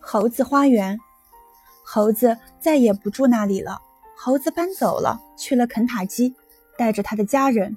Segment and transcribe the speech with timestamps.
[0.00, 0.98] 猴子花园，
[1.84, 3.80] 猴子再也不住那里了。
[4.16, 6.34] 猴子搬走了，去了肯塔基，
[6.78, 7.76] 带着他的家人。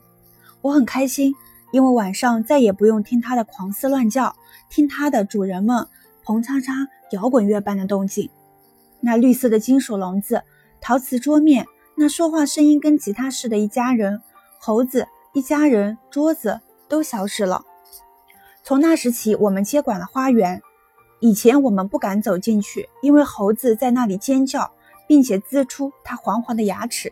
[0.61, 1.33] 我很开心，
[1.71, 4.35] 因为晚上再也不用听它的狂嘶乱叫，
[4.69, 5.87] 听它的主人们
[6.23, 8.29] 砰嚓嚓摇滚乐般的动静。
[9.01, 10.43] 那绿色的金属笼子，
[10.81, 11.65] 陶瓷桌面，
[11.95, 14.21] 那说话声音跟吉他似的一家人，
[14.59, 17.63] 猴子一家人，桌子都消失了。
[18.63, 20.61] 从那时起，我们接管了花园。
[21.19, 24.71] 以前我们不敢走进去，因为猴子在那里尖叫，
[25.07, 27.11] 并且呲出它黄黄的牙齿。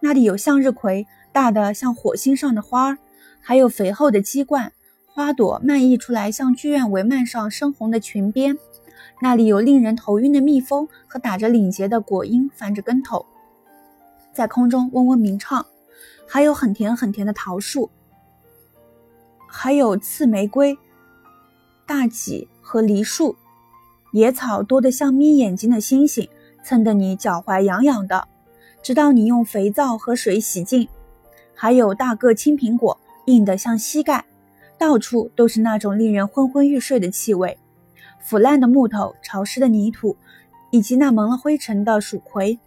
[0.00, 2.98] 那里有向日葵，大的像火星上的花儿，
[3.40, 4.72] 还有肥厚的鸡冠，
[5.06, 8.58] 花朵漫溢出来，像剧院帷幔上深红的裙边。
[9.20, 13.24] 那里有令人头晕的蜜蜂和打着领结的果蝇翻着跟头，
[14.32, 15.64] 在空中嗡嗡鸣唱。
[16.26, 17.90] 还有很甜很甜的桃树，
[19.46, 20.78] 还有刺玫瑰、
[21.86, 22.48] 大戟。
[22.62, 23.36] 和梨树，
[24.12, 26.28] 野草多得像眯眼睛的星星，
[26.64, 28.28] 蹭得你脚踝痒痒的，
[28.82, 30.88] 直到你用肥皂和水洗净。
[31.54, 34.24] 还有大个青苹果，硬得像膝盖，
[34.78, 37.58] 到处都是那种令人昏昏欲睡的气味：
[38.20, 40.16] 腐烂的木头、潮湿的泥土，
[40.70, 42.58] 以及那蒙了灰尘的蜀葵，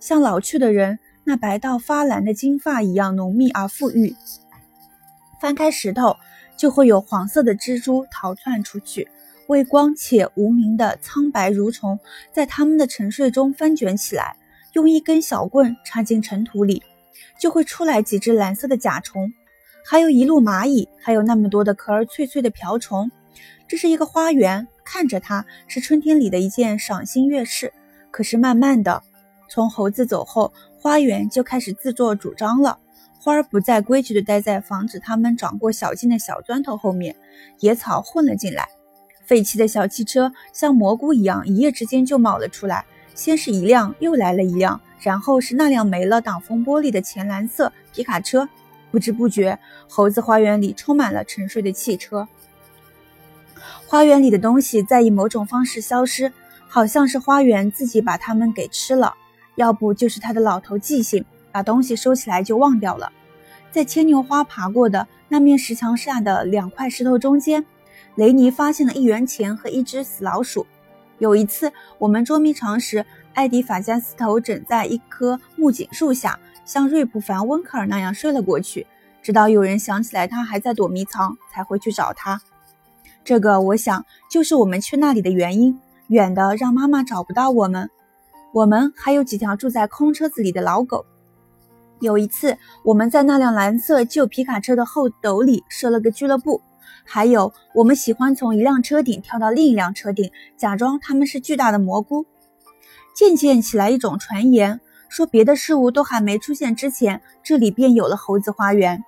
[0.00, 4.16] 像老去的人那白到发蓝的金发一样浓密而富裕。
[5.40, 6.16] 翻开石头，
[6.56, 9.08] 就会有黄色的蜘蛛逃窜出去。
[9.52, 12.00] 微光且无名的苍白蠕虫，
[12.32, 14.34] 在它们的沉睡中翻卷起来，
[14.72, 16.82] 用一根小棍插进尘土里，
[17.38, 19.30] 就会出来几只蓝色的甲虫，
[19.84, 23.10] 还有一路蚂蚁，还有那么多的壳儿脆脆的瓢虫。
[23.68, 27.74] 这是一个花园，看着它是春天里的一件赏心悦事。
[28.10, 29.02] 可是慢慢的，
[29.50, 32.78] 从猴子走后，花园就开始自作主张了。
[33.20, 37.14] 花儿不再规矩地待在防止它们长过小径的小砖头后面，
[37.60, 38.66] 野草混了进来。
[39.24, 42.84] 废弃的小汽车像蘑菇一样，一夜之间就冒了出来。
[43.14, 48.48] 先是一辆，又来了一辆，然后是那辆没了挡风玻璃的浅蓝色皮卡车。
[48.90, 49.58] 不知不觉，
[49.88, 52.28] 猴子花园里充满了沉睡的汽车。
[53.86, 56.32] 花园里的东西在以某种方式消失，
[56.66, 59.14] 好像是花园自己把它们给吃了，
[59.54, 63.12] 要不就是他的老头记性，把东西收起来就忘掉了。
[63.70, 67.64] 在牵牛花爬过的那面石墙下的两块石头中间。
[68.14, 70.66] 雷尼发现了一元钱和一只死老鼠。
[71.18, 78.86] 有一次，我们捉迷藏时，艾迪法加斯头枕在一棵木槿树下，像瑞普凡温克尔那样睡了过去，
[79.22, 82.40] 直到有人想起来他还在躲迷藏，才会去找他。
[83.24, 85.78] 这个，我想就是我们去那里的原因，
[86.08, 87.88] 远的让妈妈找不到我们。
[88.52, 91.06] 我们还有几条住在空车子里的老狗。
[92.00, 96.60] 有一次，我们在那辆蓝色旧皮卡车的后斗里设了个俱乐部。
[97.04, 102.26] 还有，我们喜欢从一辆车顶跳到另一辆车顶，假装他们是巨大的蘑菇。
[103.14, 109.04] 渐渐起来一种传言，说别的事物都还没出现之前，这里便有了猴子花园。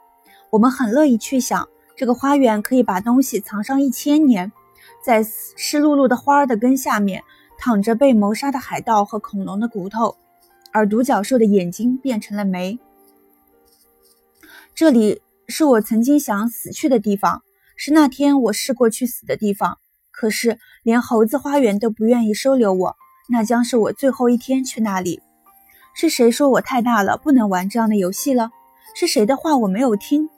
[0.51, 4.53] 我们很乐意去想，这个花园可以把东西藏上一千年。
[5.03, 7.23] 在湿漉漉的花儿的根下面，
[7.59, 10.17] 躺着被谋杀的海盗和恐龙的骨头，
[10.73, 12.79] 而独角兽的眼睛变成了煤。
[14.75, 17.44] 这里是我曾经想死去的地方。
[17.77, 19.79] 是那天我试过去死的地方，
[20.11, 22.97] 可是连猴子花园都不愿意收留我，
[23.29, 25.23] 那将是我最后一天去那里。
[25.95, 28.51] 是谁说我太大了，不能玩这样的游戏了？
[28.95, 30.29] 是谁的话我没有听？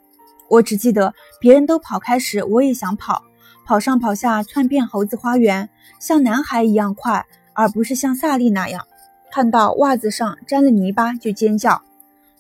[0.49, 3.23] 我只记得别人都跑开时，我也想跑，
[3.65, 5.69] 跑上跑下，窜遍猴子花园，
[5.99, 8.87] 像男孩一样快，而不是像萨利那样，
[9.31, 11.83] 看到袜子上沾了泥巴就尖叫。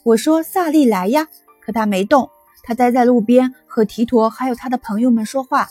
[0.05, 1.27] 我说：“萨利来呀！”
[1.61, 2.31] 可他没动。
[2.67, 5.69] 他待在路边和提托还有他的朋友们说话。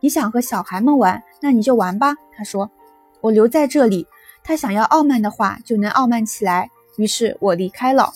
[0.00, 2.16] 你想和小孩们玩，那你就玩吧。
[2.34, 2.70] 他说
[3.20, 4.06] ：“我留在这里。”
[4.42, 6.70] 他想要傲慢的话，就能傲慢起来。
[6.96, 8.12] 于是我离开了。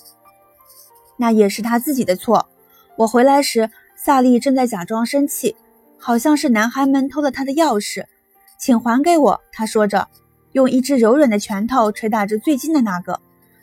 [1.19, 2.49] 那也是他自己的错。
[2.97, 5.55] 我回来时，萨利正在假装生气，
[5.99, 8.07] 好像是男孩们偷了他的钥匙。
[8.59, 10.09] 请还给我，他说着，
[10.53, 13.21] 用一只柔软的拳头捶打着最近的那个。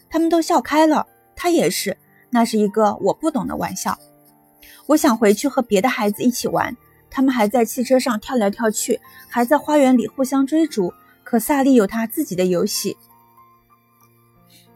[0.09, 1.97] 他们都笑开了，他也是。
[2.29, 3.97] 那是一个我不懂的玩笑。
[4.93, 6.77] 我想回去和别的孩子一起玩，
[7.09, 10.93] 他们还在汽车上跳来跳去，还在花园里互相追逐。
[11.23, 12.95] 可萨利有他自己的游戏。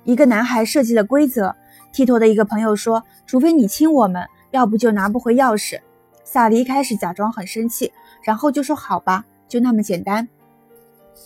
[0.06, 1.56] 一个男孩设计了规则。
[1.94, 5.80] 剃头的一个朋友说：“除非你亲我们，要不就拿不回钥匙。”
[6.24, 7.92] 萨利一开始假装很生气，
[8.24, 10.28] 然后就说：“好吧，就那么简单。”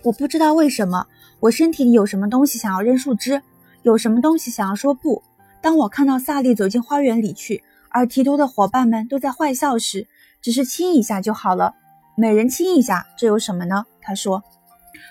[0.04, 1.08] 我不知道为什么，
[1.40, 3.42] 我身体里有什么东西想要扔树枝，
[3.84, 5.24] 有什么东西想要说不。
[5.62, 7.64] 当我看到萨利走进花园里去。
[7.92, 10.08] 而提督的伙伴们都在坏笑时，
[10.42, 11.76] 只是亲一下就好了。
[12.16, 13.86] 每人亲一下，这有什么呢？
[14.02, 14.44] 他说。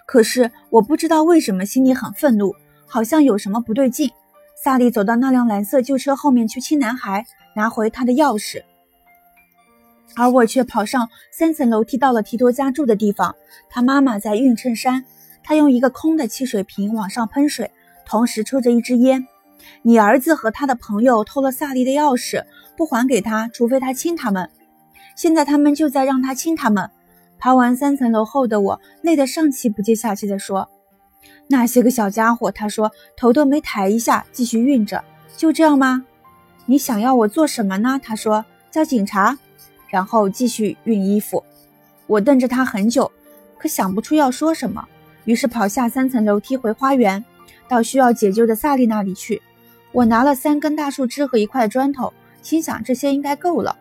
[0.07, 2.55] 可是我不知道为什么心里很愤怒，
[2.87, 4.11] 好像有什么不对劲。
[4.63, 7.25] 萨利走到那辆蓝色旧车后面去亲男孩，
[7.55, 8.63] 拿回他的钥匙，
[10.17, 13.35] 而我却跑上三层楼梯，到了提多家住的地方。
[13.71, 15.05] 他妈妈在熨衬衫，
[15.43, 17.71] 他用一个空的汽水瓶往上喷水，
[18.05, 19.27] 同时抽着一支烟。
[19.83, 22.45] 你儿子和他的朋友偷了萨利的钥匙，
[22.77, 24.49] 不还给他，除非他亲他们。
[25.17, 26.91] 现在他们就在让他亲他们。
[27.39, 30.69] 爬完三层楼后的我累得上气不接下气地说
[31.49, 35.03] ：“那些个小家伙。”他说，头都没抬一下，继续运着。
[35.37, 36.05] 就这样吗？
[36.67, 37.99] 你想要我做什么呢？
[38.03, 39.39] 他说：“叫警察。”
[39.89, 41.43] 然后继续熨衣服。
[42.07, 43.11] 我瞪着他很久，
[43.59, 44.87] 可想不出要说什么，
[45.25, 47.25] 于是跑下三层楼梯回花园，
[47.69, 49.41] 到需要解救的萨利那里去。
[49.93, 53.77] 我拿了三根大树枝和一块砖头，心想这些应该够了。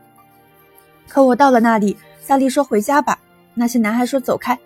[1.08, 3.20] 可我到了那里，萨利说：“回家吧。”
[3.56, 4.58] 那些男孩说：“走开！”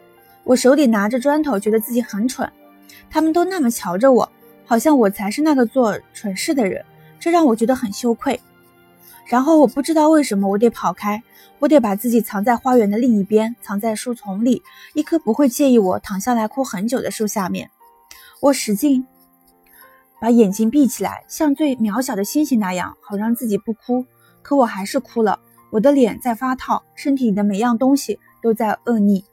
[0.44, 2.50] 我手里拿着砖头，觉得自己很蠢。
[3.10, 4.30] 他们都那么瞧着我，
[4.66, 6.84] 好像我才是那个做蠢事的人，
[7.20, 8.40] 这让我觉得很羞愧。
[9.26, 11.24] 然后我不知道为什么，我得跑开，
[11.60, 14.62] 我得把自己藏在花园的另一边，藏在树丛里，
[14.94, 17.70] 一棵不会介意我躺下来哭很久的树下面。
[18.42, 19.06] 我使劲
[20.24, 24.06] 把眼睛闭起来，像最渺小的星星那样，好让自己不哭。
[24.42, 25.38] 可我还是哭了，
[25.70, 28.18] 我的脸在发烫，身体里的每样东西。
[28.42, 29.26] 都在恶逆。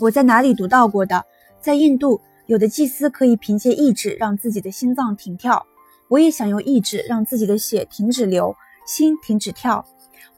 [0.00, 1.24] 我在哪里读到过的？
[1.60, 5.64] 在印度，有的祭司可以凭借意志让自己的心脏停跳。
[6.08, 9.84] 我也想用意志让自己的血停止流，心停止跳。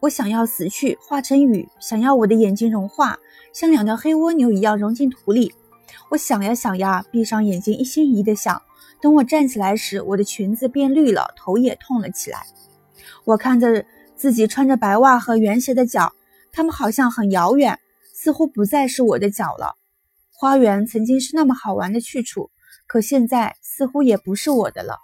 [0.01, 3.19] 我想要死去，化成雨；想要我的眼睛融化，
[3.55, 5.55] 像两条黑蜗牛一样融进土里。
[6.11, 8.61] 我想呀想呀，闭上眼睛，一心一意的想。
[9.01, 12.43] 等我站起来时，我的裙子变绿了，头也痛了起来。
[13.25, 13.85] 我看着
[14.17, 16.13] 自己穿着白袜和圆鞋的脚。
[16.53, 17.79] 他们好像很遥远，
[18.13, 19.77] 似乎不再是我的脚了。
[20.33, 22.51] 花园曾经是那么好玩的去处，
[22.89, 24.99] 可现在似乎也不是我的了。